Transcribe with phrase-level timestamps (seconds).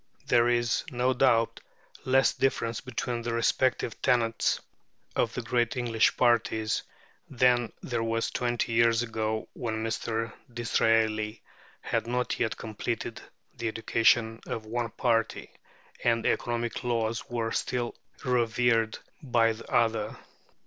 [0.25, 1.59] There is, no doubt,
[2.05, 4.59] less difference between the respective tenets
[5.15, 6.81] of the great English parties
[7.29, 10.33] than there was twenty years ago, when Mr.
[10.51, 11.43] Disraeli
[11.81, 13.21] had not yet completed
[13.55, 15.51] the education of one party,
[16.03, 17.93] and economic laws were still
[18.25, 20.17] revered by the other.